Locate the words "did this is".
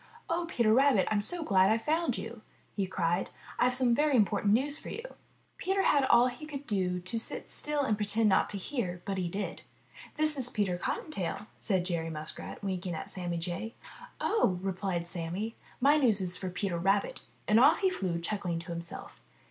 9.29-10.49